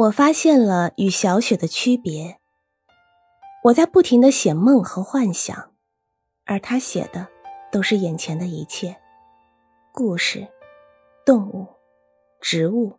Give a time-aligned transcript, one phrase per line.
[0.00, 2.38] 我发现了与小雪的区别。
[3.64, 5.72] 我在不停的写梦和幻想，
[6.46, 7.28] 而他写的
[7.70, 8.96] 都是眼前的一切：
[9.92, 10.48] 故事、
[11.26, 11.66] 动物、
[12.40, 12.98] 植物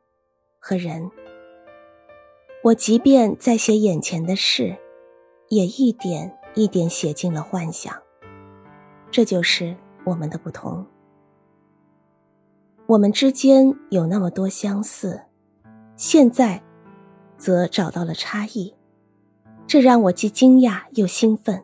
[0.60, 1.10] 和人。
[2.66, 4.78] 我即便在写眼前的事，
[5.50, 8.00] 也一点一点写进了幻想。
[9.10, 9.76] 这就是
[10.06, 10.86] 我们的不同。
[12.86, 15.20] 我们之间有那么多相似，
[15.96, 16.62] 现在。
[17.42, 18.76] 则找到了差异，
[19.66, 21.64] 这让我既惊讶又兴奋。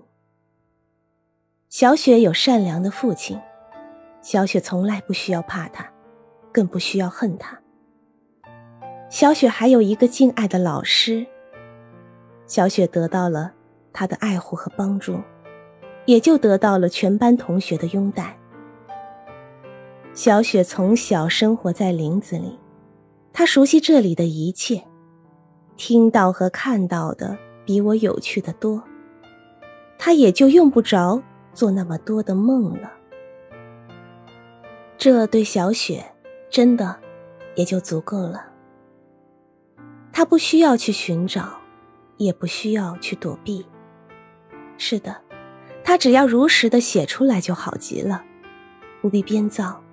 [1.70, 3.40] 小雪有善良的父亲，
[4.20, 5.88] 小雪从来不需要怕他，
[6.52, 7.62] 更不需要恨他。
[9.08, 11.28] 小雪还有一个敬爱的老师，
[12.48, 13.54] 小雪得到了
[13.94, 15.22] 他的爱护和帮助，
[16.08, 18.36] 也就得到了全班同学的拥戴。
[20.16, 22.58] 小雪从小生活在林子里，
[23.32, 24.87] 她熟悉这里的一切。
[25.78, 28.84] 听到和看到的比我有趣的多，
[29.98, 31.22] 他也就用不着
[31.54, 32.92] 做那么多的梦了。
[34.98, 36.04] 这对小雪
[36.50, 37.00] 真的
[37.56, 38.48] 也就足够了。
[40.12, 41.60] 他不需要去寻找，
[42.18, 43.64] 也不需要去躲避。
[44.80, 45.22] 是的，
[45.84, 48.24] 他只要如实的写出来就好极了，
[49.00, 49.84] 不必编造，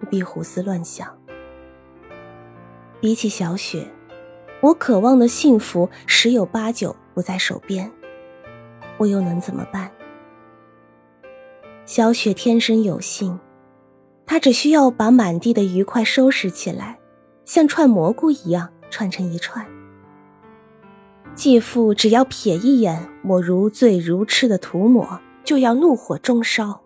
[0.00, 1.16] 不必胡思乱想。
[3.00, 3.86] 比起小雪。
[4.60, 7.90] 我渴望的幸福十有八九不在手边，
[8.98, 9.90] 我又能怎么办？
[11.86, 13.38] 小雪天生有幸，
[14.26, 16.98] 她只需要把满地的愉快收拾起来，
[17.44, 19.64] 像串蘑菇一样串成一串。
[21.36, 26.82] 继父只要瞥一眼我如醉如痴的涂抹，就要怒火中烧。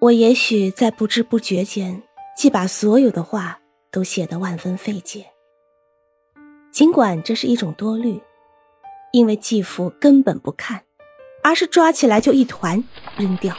[0.00, 2.02] 我也许在不知不觉间，
[2.36, 3.60] 既把所有的话
[3.92, 5.24] 都写得万分费解。
[6.76, 8.22] 尽管这是一种多虑，
[9.10, 10.82] 因为继父根本不看，
[11.42, 12.84] 而是抓起来就一团
[13.16, 13.56] 扔掉。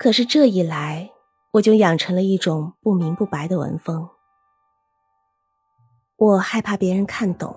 [0.00, 1.10] 可是这一来，
[1.52, 4.08] 我就养成了一种不明不白的文风。
[6.16, 7.54] 我害怕别人看懂，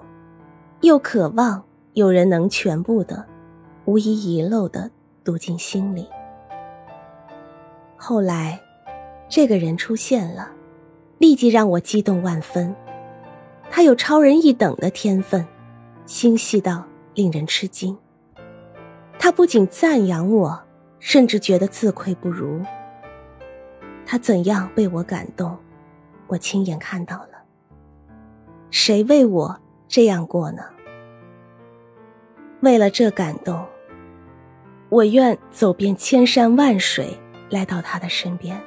[0.82, 3.26] 又渴望有人能全部的、
[3.86, 4.92] 无一遗漏的
[5.24, 6.06] 读进心里。
[7.96, 8.60] 后来，
[9.30, 10.52] 这个人出现了，
[11.20, 12.76] 立即让我激动万分。
[13.74, 15.48] 他有超人一等的天分，
[16.06, 17.98] 心细到令人吃惊。
[19.18, 20.62] 他不仅赞扬我，
[21.00, 22.62] 甚至觉得自愧不如。
[24.06, 25.58] 他怎样被我感动，
[26.28, 27.30] 我亲眼看到了。
[28.72, 30.64] 谁为我这样过呢？
[32.60, 33.66] 为了这感动，
[34.90, 37.18] 我愿走遍千山万水
[37.50, 38.62] 来到他的身边。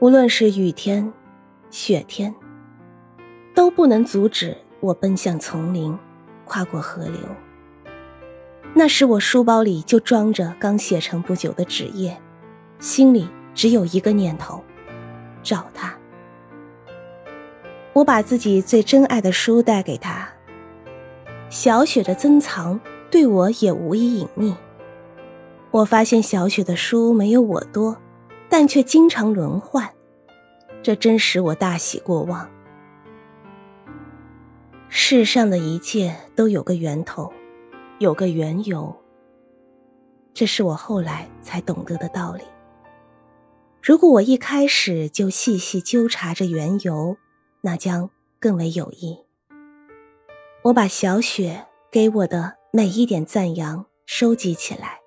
[0.00, 1.10] 无论是雨天，
[1.70, 2.34] 雪天。
[3.60, 5.94] 都不能阻止我奔向丛林，
[6.46, 7.20] 跨过河流。
[8.72, 12.18] 那时我书包里就装着刚写成不久的纸页，
[12.78, 14.64] 心里只有一个念头：
[15.42, 15.94] 找他。
[17.92, 20.26] 我把自己最珍爱的书带给他。
[21.50, 24.56] 小雪的珍藏对我也无一隐秘。
[25.70, 27.98] 我发现小雪的书没有我多，
[28.48, 29.86] 但却经常轮换，
[30.82, 32.48] 这真使我大喜过望。
[34.92, 37.32] 世上的一切都有个源头，
[38.00, 38.92] 有个缘由。
[40.34, 42.42] 这是我后来才懂得的道理。
[43.80, 47.16] 如果我一开始就细细纠察着缘由，
[47.60, 49.16] 那将更为有益。
[50.64, 54.98] 我把小雪给我的每一点赞扬收集起来，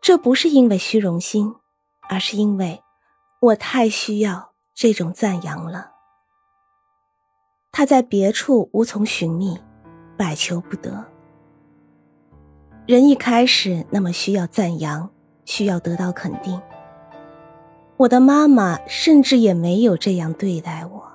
[0.00, 1.54] 这不是因为虚荣心，
[2.08, 2.82] 而是因为
[3.40, 5.95] 我太需要这种赞扬了。
[7.76, 9.60] 他在别处无从寻觅，
[10.16, 11.04] 百求不得。
[12.86, 15.10] 人一开始那么需要赞扬，
[15.44, 16.58] 需要得到肯定。
[17.98, 21.12] 我的妈妈甚至也没有这样对待我。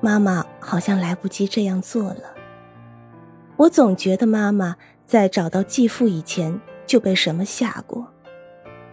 [0.00, 2.36] 妈妈好像来不及这样做了。
[3.56, 8.06] 我总觉得妈妈在找到继父以前就被什么吓过，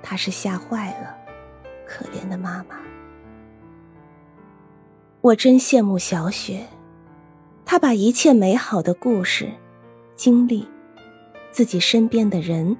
[0.01, 1.15] 她是吓坏了，
[1.85, 2.75] 可怜的妈妈。
[5.27, 6.65] 我真羡慕小雪，
[7.65, 9.51] 她把一切美好的故事、
[10.15, 10.65] 经历、
[11.51, 12.77] 自己身边的人，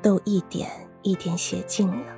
[0.00, 0.70] 都一点
[1.02, 2.16] 一点写尽了。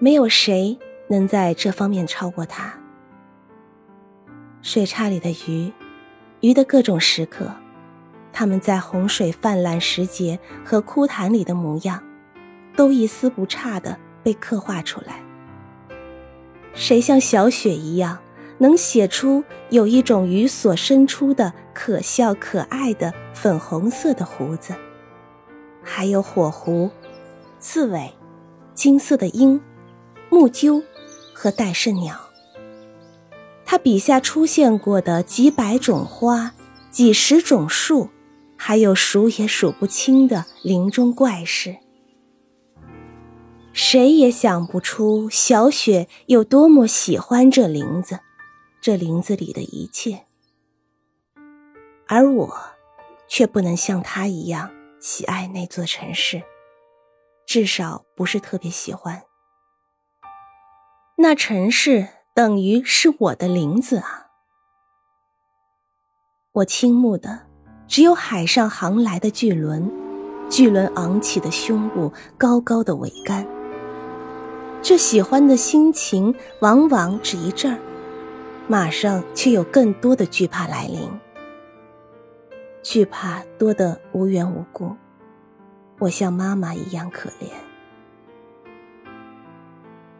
[0.00, 0.76] 没有谁
[1.08, 2.76] 能在这方面超过她。
[4.62, 5.72] 水叉里的鱼，
[6.40, 7.48] 鱼的各种时刻，
[8.32, 12.02] 他们在洪水泛滥时节和枯潭里的模样，
[12.74, 15.22] 都一丝不差的被刻画出来。
[16.78, 18.18] 谁像小雪一样，
[18.58, 24.74] 能写出有一种鱼所伸出的可笑可爱的粉红色的胡子，
[25.82, 26.88] 还有火狐、
[27.58, 28.12] 刺猬、
[28.74, 29.60] 金色的鹰、
[30.30, 30.82] 木鸠
[31.34, 32.16] 和戴胜鸟。
[33.66, 36.54] 他笔下出现过的几百种花、
[36.92, 38.08] 几十种树，
[38.56, 41.76] 还有数也数不清的林中怪事。
[43.90, 48.20] 谁也想不出小雪有多么喜欢这林子，
[48.82, 50.26] 这林子里的一切。
[52.06, 52.54] 而我，
[53.26, 54.70] 却不能像她一样
[55.00, 56.42] 喜爱那座城市，
[57.46, 59.22] 至少不是特别喜欢。
[61.16, 64.26] 那城市等于是我的林子啊！
[66.52, 67.46] 我倾慕的
[67.86, 69.90] 只有海上航来的巨轮，
[70.50, 73.48] 巨轮昂起的胸部，高高的桅杆。
[74.80, 77.78] 这喜欢的心情往往只一阵儿，
[78.68, 81.10] 马上却有更多的惧怕来临。
[82.82, 84.96] 惧怕多得无缘无故，
[85.98, 87.50] 我像妈妈一样可怜。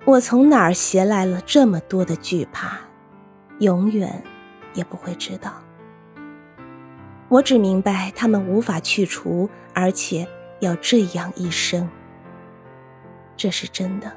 [0.04, 2.78] 我从哪儿携来了这么多的惧怕，
[3.60, 4.22] 永远
[4.74, 5.52] 也不会知道。
[7.28, 10.26] 我只明白他们无法去除，而且
[10.60, 11.88] 要这样一生。
[13.36, 14.12] 这是真的。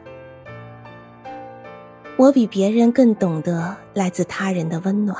[2.21, 5.18] 我比别人更懂得来自他人的温暖，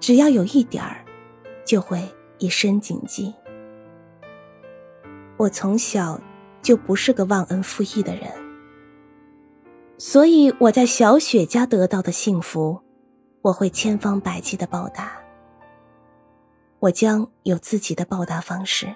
[0.00, 1.04] 只要有一点儿，
[1.64, 2.02] 就会
[2.38, 3.32] 一生谨记。
[5.36, 6.20] 我从小
[6.60, 8.28] 就不是个忘恩负义的人，
[9.98, 12.82] 所以我在小雪家得到的幸福，
[13.42, 15.12] 我会千方百计的报答。
[16.80, 18.92] 我将有自己的报答方式。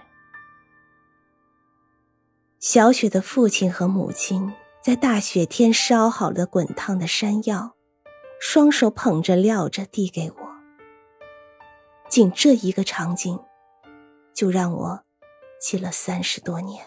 [2.58, 4.52] 小雪的父亲和母亲。
[4.84, 7.76] 在大雪天烧好了滚烫的山药，
[8.40, 10.36] 双手捧着撂着递给我。
[12.08, 13.38] 仅这一个场景，
[14.34, 15.04] 就让我
[15.60, 16.84] 记了三十多年。